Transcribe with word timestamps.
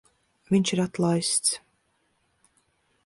Viņš 0.53 0.71
ir 0.77 0.81
atlaists. 0.85 1.53